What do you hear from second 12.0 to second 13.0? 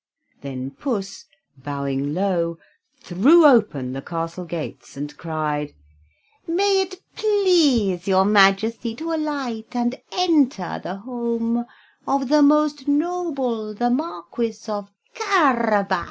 of the most